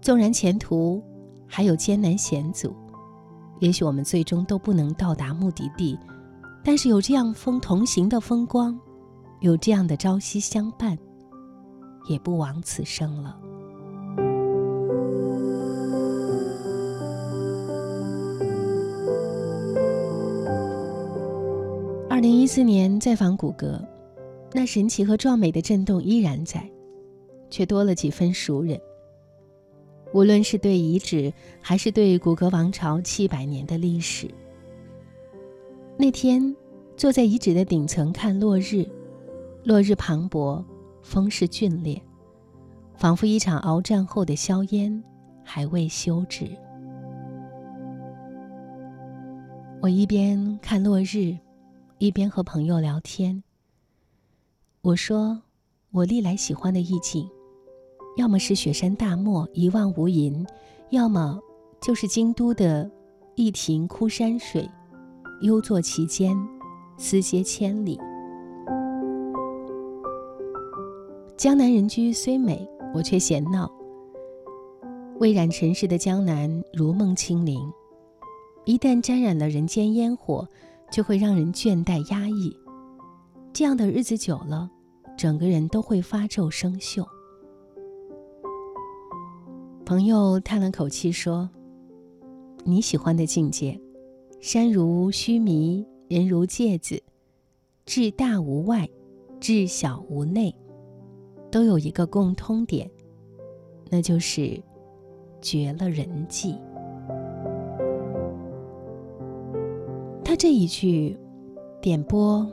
[0.00, 1.00] 纵然前途
[1.46, 2.74] 还有艰难险阻。
[3.60, 5.96] 也许我们最终都不能到达目的地，
[6.64, 8.76] 但是有这样风同行的风光，
[9.38, 10.98] 有这样的朝夕相伴，
[12.08, 13.38] 也不枉此生了。
[22.08, 23.80] 二零一四年再访古阁，
[24.52, 26.68] 那神奇和壮美的震动依然在，
[27.50, 28.80] 却多了几分熟人。
[30.12, 34.28] 无论是对遗址，还是对古格王朝七百年的历史，
[35.96, 36.56] 那天
[36.96, 38.84] 坐在遗址的顶层看落日，
[39.62, 40.64] 落日磅礴，
[41.02, 42.00] 风势峻烈，
[42.96, 45.02] 仿佛一场鏖战后的硝烟
[45.44, 46.48] 还未休止。
[49.80, 51.36] 我一边看落日，
[51.98, 53.42] 一边和朋友聊天。
[54.82, 55.40] 我说，
[55.92, 57.30] 我历来喜欢的意境。
[58.16, 60.46] 要么是雪山大漠一望无垠，
[60.90, 61.40] 要么
[61.80, 62.90] 就是京都的
[63.34, 64.68] 一庭枯山水，
[65.42, 66.36] 幽坐其间，
[66.98, 67.98] 思接千里。
[71.36, 73.70] 江南人居虽美，我却嫌闹。
[75.18, 77.60] 未染尘世的江南如梦清灵，
[78.64, 80.46] 一旦沾染了人间烟火，
[80.90, 82.54] 就会让人倦怠压抑。
[83.52, 84.68] 这样的日子久了，
[85.16, 87.06] 整个人都会发皱生锈。
[89.90, 91.50] 朋友叹了口气说
[92.62, 93.76] ：“你喜欢的境界，
[94.38, 97.02] 山如须弥，人如芥子，
[97.86, 98.88] 至大无外，
[99.40, 100.54] 至小无内，
[101.50, 102.88] 都有一个共通点，
[103.90, 104.62] 那就是
[105.42, 106.54] 绝了人迹。”
[110.24, 111.18] 他这一句
[111.82, 112.48] 点拨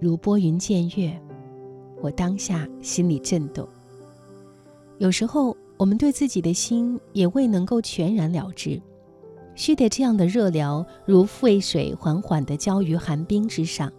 [0.00, 1.20] 如拨云见月，
[2.00, 3.68] 我当下心里震动。
[4.96, 5.54] 有时候。
[5.78, 8.82] 我们对自己的心也未能够全然了知，
[9.54, 13.92] 须得这样的热疗，如沸水缓缓地浇于寒冰之上，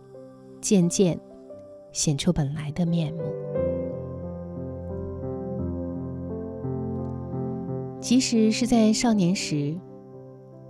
[0.60, 1.18] 渐渐
[1.94, 3.22] 显出本来的面目。
[8.02, 9.74] 即使是在少年时，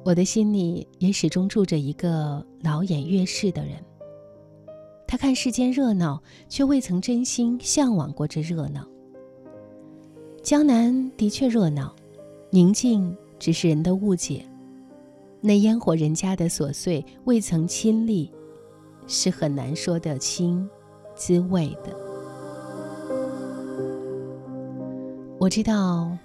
[0.06, 3.84] 我的心里也始终住着一个老眼月视的人。
[5.08, 8.88] 他看世间热闹，却未曾真心向往过这热闹。
[10.42, 11.94] 江南的确热闹，
[12.50, 14.44] 宁静只是人的误解。
[15.42, 18.32] 那烟火人家的琐碎，未曾亲历，
[19.06, 20.68] 是很难说得清
[21.16, 21.96] 滋味的。
[25.38, 26.18] 我知道，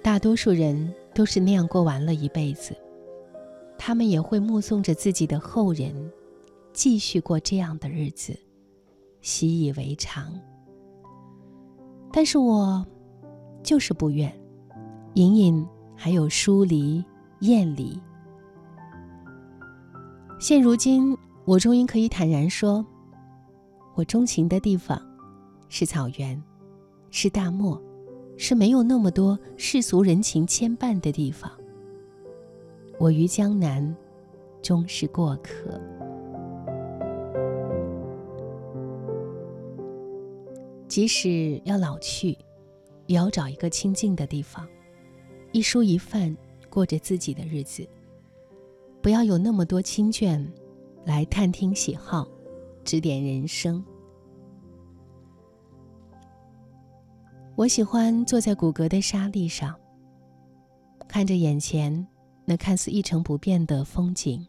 [0.00, 2.74] 大多数人都是那样过完了一辈子，
[3.76, 5.92] 他们也会目送着自己的后人
[6.72, 8.34] 继续过这样的日子，
[9.20, 10.32] 习以为常。
[12.12, 12.86] 但是我。
[13.64, 14.30] 就是不愿，
[15.14, 17.02] 隐隐还有疏离、
[17.40, 17.98] 厌离。
[20.38, 22.84] 现如今，我终于可以坦然说，
[23.94, 25.00] 我钟情的地方
[25.70, 26.40] 是草原，
[27.10, 27.80] 是大漠，
[28.36, 31.50] 是没有那么多世俗人情牵绊的地方。
[32.98, 33.96] 我于江南，
[34.60, 35.80] 终是过客。
[40.86, 42.36] 即使要老去，
[43.06, 44.68] 也要找一个清静的地方，
[45.52, 46.36] 一蔬一饭，
[46.70, 47.86] 过着自己的日子。
[49.02, 50.42] 不要有那么多亲眷
[51.04, 52.26] 来探听喜好，
[52.84, 53.84] 指点人生。
[57.54, 59.78] 我喜欢坐在古阁的沙砾上，
[61.06, 62.06] 看着眼前
[62.44, 64.44] 那看似一成不变的风景，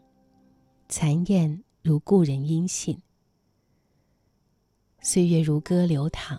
[0.88, 3.00] 残艳如故人音信。
[5.02, 6.36] 岁月如歌流淌，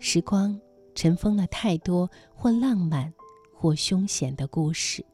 [0.00, 0.58] 时光
[0.94, 3.12] 尘封了太多或浪漫
[3.54, 5.04] 或凶险的故事。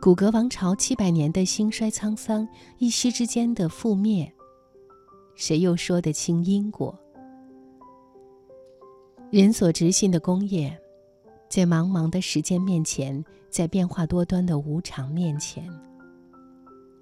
[0.00, 2.46] 古格王朝七百年的兴衰沧桑，
[2.78, 4.32] 一夕之间的覆灭，
[5.34, 6.96] 谁又说得清因果？
[9.30, 10.80] 人所执信的功业，
[11.48, 15.68] 在茫茫的时间面前，在变化多端的无常面前，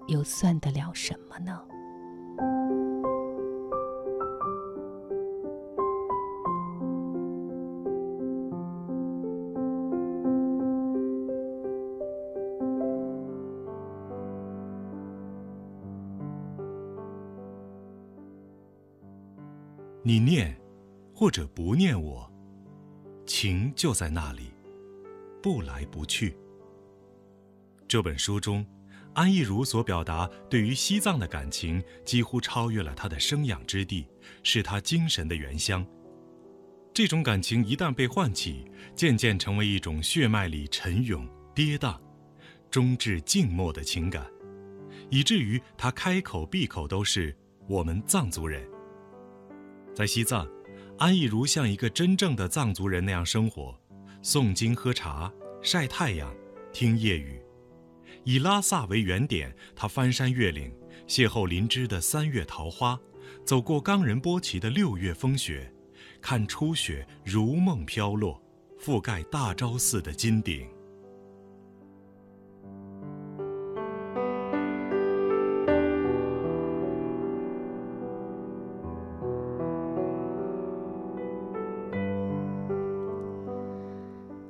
[0.07, 1.61] 又算得了什么呢？
[21.19, 22.31] 或者不念我，
[23.25, 24.53] 情就在那里，
[25.41, 26.37] 不来不去。
[27.87, 28.63] 这本书中，
[29.15, 34.07] 安意如所表达对于西藏的感情，几乎超越了他的生养之地，
[34.43, 35.83] 是他精神的原乡。
[36.93, 38.63] 这种感情一旦被唤起，
[38.95, 41.99] 渐渐成为一种血脉里沉涌、跌宕，
[42.69, 44.23] 终至静默的情感，
[45.09, 47.35] 以至于他开口闭口都是
[47.67, 48.63] 我们藏族人。
[49.95, 50.47] 在西藏，
[50.99, 53.79] 安逸如像一个真正的藏族人那样生活，
[54.23, 55.31] 诵经、喝茶、
[55.61, 56.33] 晒太阳、
[56.73, 57.39] 听夜雨。
[58.23, 60.73] 以拉萨为原点，他翻山越岭，
[61.07, 62.99] 邂逅林芝的三月桃花，
[63.45, 65.71] 走过冈仁波齐的六月风雪，
[66.19, 68.41] 看初雪如梦飘落，
[68.79, 70.67] 覆盖大昭寺的金顶。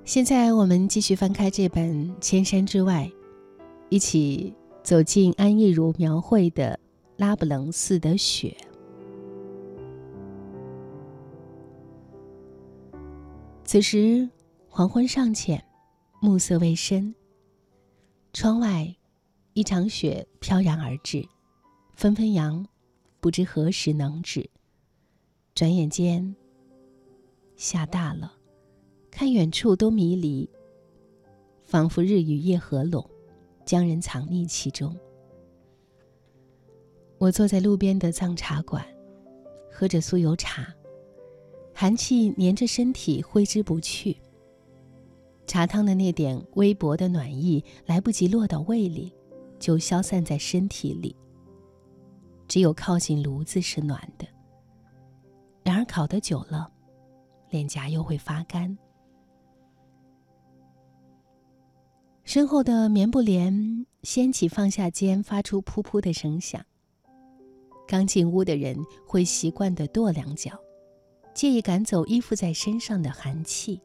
[0.08, 3.04] 现在我们继续翻开这本《千山之外》，
[3.90, 6.80] 一起走进安意如描绘的
[7.18, 8.56] 拉卜楞寺的雪。
[13.66, 14.30] 此时
[14.70, 15.62] 黄昏尚浅，
[16.22, 17.14] 暮色未深。
[18.32, 18.96] 窗外，
[19.52, 21.28] 一场雪飘然而至，
[21.96, 22.66] 纷纷扬，
[23.20, 24.50] 不知何时能止。
[25.54, 26.34] 转眼间，
[27.58, 28.37] 下大了。
[29.20, 30.48] 看远处都迷离，
[31.66, 33.04] 仿佛日与夜合拢，
[33.66, 34.96] 将人藏匿其中。
[37.18, 38.86] 我坐在路边的藏茶馆，
[39.72, 40.72] 喝着酥油茶，
[41.74, 44.16] 寒气黏着身体挥之不去。
[45.48, 49.12] 茶汤的那点微薄的暖意来不及落到胃里，
[49.58, 51.16] 就消散在身体里。
[52.48, 54.28] 只有靠近炉子是暖的。
[55.64, 56.72] 然而烤得久了，
[57.50, 58.78] 脸颊又会发干。
[62.28, 66.62] 身后的棉布帘掀起，放下间，发出噗噗的声响。
[67.88, 68.76] 刚进屋的人
[69.06, 70.52] 会习惯的跺两脚，
[71.34, 73.82] 借以赶走依附在身上的寒气。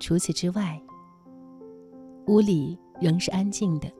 [0.00, 0.80] 除此之外，
[2.28, 3.92] 屋里仍是安静的。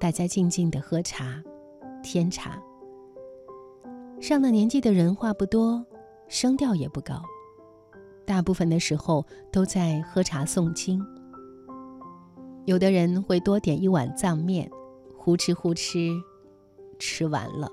[0.00, 1.40] 大家静静的喝茶、
[2.02, 2.60] 添茶。
[4.20, 5.86] 上了年纪的人话不多，
[6.26, 7.22] 声调也不高。
[8.30, 11.04] 大部分的时候都在喝茶诵经。
[12.64, 14.70] 有的人会多点一碗藏面，
[15.16, 16.12] 呼哧呼哧
[16.96, 17.68] 吃完了。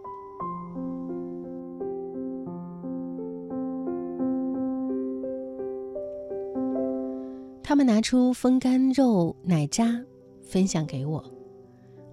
[7.61, 10.03] 他们拿出风干肉、奶渣
[10.41, 11.23] 分享给我，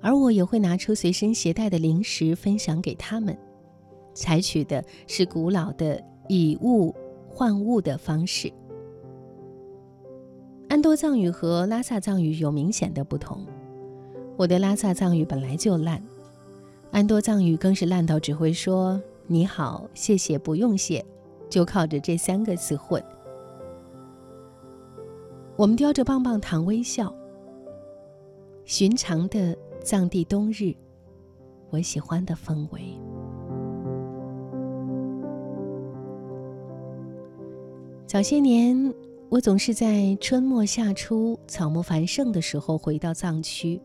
[0.03, 3.35] 而我也会拿出随身携带的零食分享给他们。
[4.13, 6.95] 采取的是古老的以物。
[7.35, 8.51] 换物的方式。
[10.69, 13.45] 安多藏语和拉萨藏语有明显的不同。
[14.37, 16.01] 我的拉萨藏语本来就烂，
[16.93, 21.05] 安多藏语更是烂到只会说“你好”“谢谢”“不用谢”，
[21.51, 23.03] 就靠着这三个词混。
[25.57, 27.13] 我们叼着棒棒糖微笑。
[28.65, 30.73] 寻常的藏地冬日，
[31.71, 32.97] 我喜欢的氛围。
[38.15, 38.95] 早些年，
[39.29, 43.81] 我总是在春末夏初草木繁盛的时候回到藏区。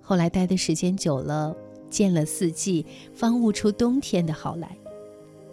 [0.00, 1.54] 后来待的时间久了，
[1.90, 4.74] 见了四季，方悟出冬天的好来，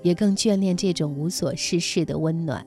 [0.01, 2.65] 也更眷恋这种无所事事的温暖。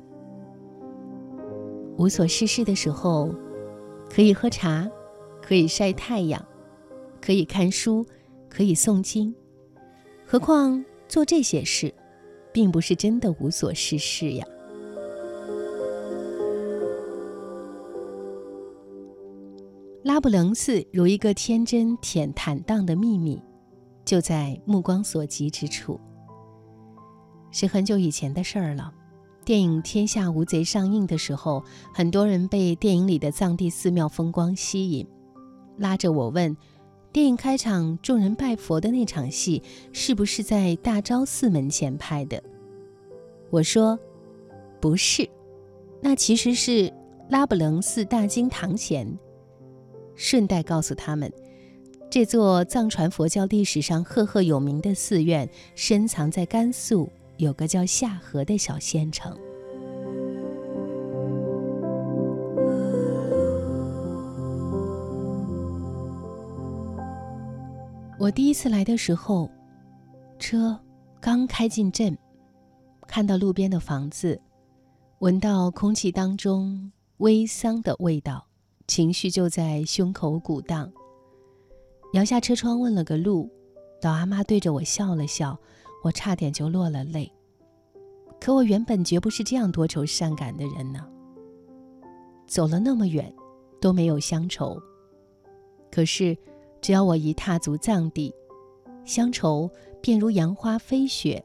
[1.97, 3.35] 无所事事的时候，
[4.11, 4.87] 可以喝茶，
[5.41, 6.47] 可以晒太阳，
[7.19, 8.05] 可以看书，
[8.47, 9.35] 可以诵经。
[10.27, 11.95] 何况做这些事，
[12.53, 14.47] 并不是真的无所事事呀。
[20.09, 23.39] 拉卜楞寺如一个天真恬坦荡的秘密，
[24.07, 26.01] 就在目光所及之处。
[27.51, 28.91] 是很久以前的事儿了。
[29.45, 35.07] 电影《天下无贼》上映的时候，很多人被电影里的藏地寺庙风光吸引，
[35.77, 36.57] 拉着我问：
[37.13, 42.43] 电影开场众人拜佛的那场戏，是不是在大昭寺门前拍的？
[43.51, 43.99] 我说：
[44.81, 45.29] 不是，
[46.01, 46.91] 那其实是
[47.29, 49.07] 拉卜楞寺大经堂前。
[50.19, 51.33] 顺带告诉他们，
[52.11, 57.09] 这座藏传佛教历史上赫赫有名的寺院，深藏在甘肃。
[57.39, 59.33] 有个叫夏河的小县城。
[68.19, 69.49] 我第一次来的时候，
[70.41, 70.77] 车
[71.21, 72.19] 刚开进镇，
[73.07, 74.41] 看到路边的房子，
[75.21, 78.48] 闻到空气当中微桑的味道，
[78.89, 80.93] 情绪就在胸口鼓荡。
[82.15, 83.49] 摇下车窗问了个路，
[84.03, 85.57] 老阿妈对着我笑了笑。
[86.05, 87.31] 我差点就落了泪，
[88.41, 91.05] 可我原本绝不是这样多愁善感的人呢。
[92.47, 93.35] 走了那么远，
[93.81, 94.81] 都没有乡愁。
[95.91, 96.39] 可是，
[96.81, 98.33] 只要我一踏足藏地，
[99.05, 99.69] 乡愁
[100.01, 101.45] 便如杨花飞雪，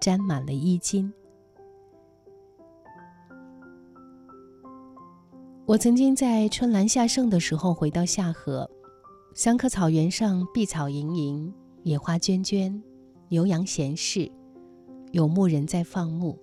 [0.00, 1.12] 沾满了衣襟。
[5.64, 8.68] 我曾经在春兰夏盛的时候回到夏河，
[9.32, 11.54] 香客草原上碧草盈盈，
[11.84, 12.80] 野花涓涓。
[13.28, 14.30] 牛羊闲适，
[15.12, 16.36] 有牧人在放牧。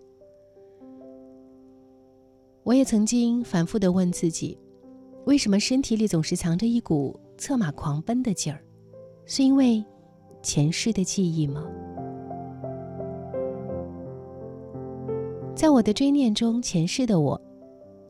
[2.63, 4.57] 我也曾经反复的问自己，
[5.25, 8.63] 为什么身体里总是藏着一股策马狂奔的劲儿？
[9.25, 9.85] 是因为
[10.41, 11.63] 前世的记忆吗？
[15.53, 17.39] 在我的追念中，前世的我，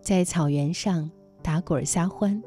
[0.01, 1.09] 在草原上
[1.41, 2.41] 打滚撒欢，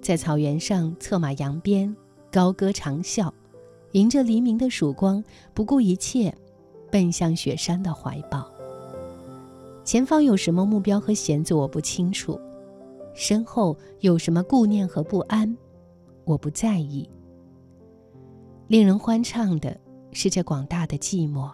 [0.00, 1.94] 在草原上策马扬鞭，
[2.32, 3.30] 高歌长啸。
[3.92, 5.22] 迎着黎明的曙光，
[5.54, 6.34] 不顾一切，
[6.90, 8.50] 奔向雪山的怀抱。
[9.84, 12.36] 前方有什么目标和险阻，我不清楚；
[13.14, 15.56] 身后有什么顾念和不安，
[16.24, 17.08] 我不在意。
[18.66, 19.78] 令人欢畅的
[20.10, 21.48] 是这广大的寂寞，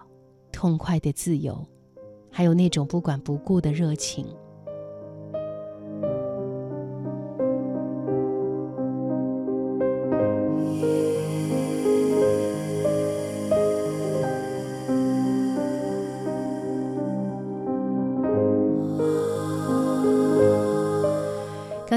[0.51, 1.63] 痛快的自由，
[2.31, 4.25] 还有那种不管不顾的热情。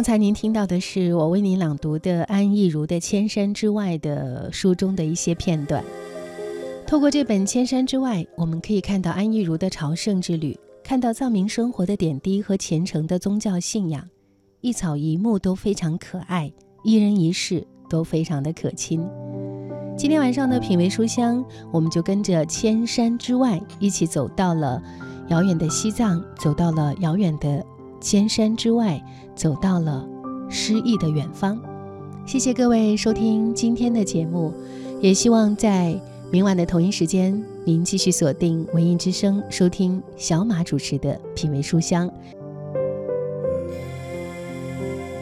[0.04, 5.82] 刚才您听到的是我为您朗读的安意如的《千山之外》的书中的一些片段。
[6.86, 14.06] 透过这本《千山之外》，我们可以看到安意如的朝圣之旅，看到藏民生活的点滴和虔诚的宗教信仰，
[14.60, 16.52] 一草一木都非常可爱，
[16.84, 19.08] 一人一事都非常的可亲。
[19.96, 21.42] 今天晚上的品味书香，
[21.72, 24.84] 我们就跟着千山之外一起走到了
[25.30, 27.66] 遥远的西藏，走到了遥远的。
[28.04, 29.02] 千山之外，
[29.34, 30.06] 走到了
[30.50, 31.58] 诗意的远方。
[32.26, 34.54] 谢谢各位收听今天的节目，
[35.00, 35.98] 也希望在
[36.30, 42.12] 明晚的同一时间，您继续锁定文艺之声，收听小马主持的品味书香。